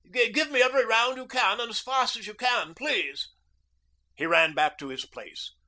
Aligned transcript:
Give 0.11 0.49
me 0.49 0.63
every 0.63 0.83
round 0.83 1.17
you 1.17 1.27
can, 1.27 1.59
and 1.59 1.69
as 1.69 1.79
fast 1.79 2.17
as 2.17 2.25
you 2.25 2.33
can, 2.33 2.73
please.' 2.73 3.27
He 4.15 4.25
ran 4.25 4.55
back 4.55 4.79
to 4.79 4.87
his 4.87 5.05
place. 5.05 5.51